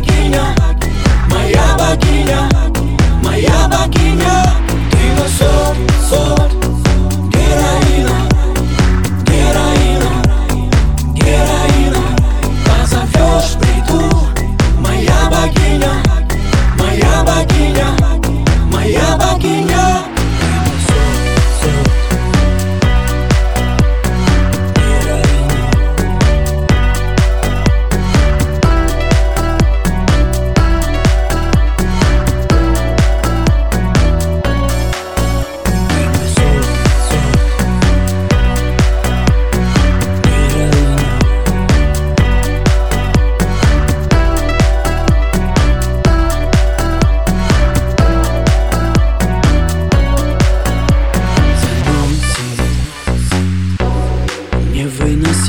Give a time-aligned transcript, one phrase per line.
[0.00, 0.54] богиня,
[1.30, 2.48] моя богиня,
[3.22, 4.49] моя богиня.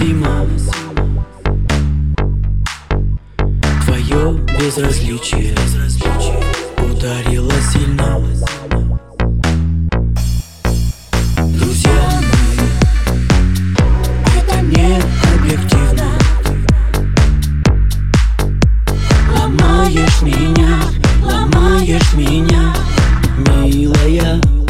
[0.01, 0.45] зима
[3.85, 5.56] Твое безразличие
[6.78, 8.19] Ударило сильно.
[11.38, 12.22] Друзья
[14.38, 15.00] Это не
[15.35, 16.09] объективно.
[19.35, 20.81] Ломаешь меня,
[21.23, 22.73] ломаешь меня
[23.38, 24.60] Милая.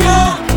[0.00, 0.49] Yeah.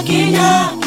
[0.00, 0.79] Sakina.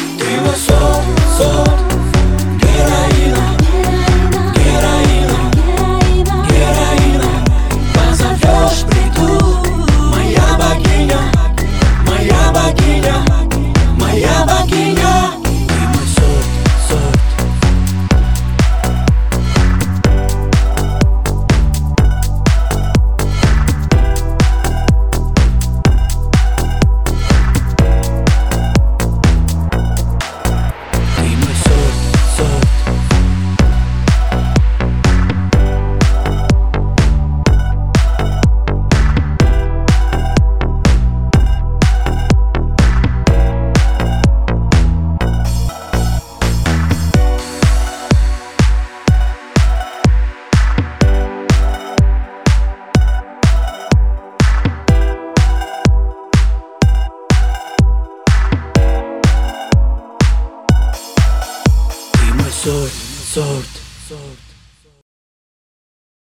[62.64, 63.83] sword, sword.